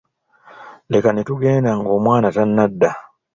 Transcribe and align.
Leka 0.91 1.09
ne 1.11 1.21
tugenda 1.27 1.71
ng'omwana 1.77 2.29
tannadda. 2.35 2.91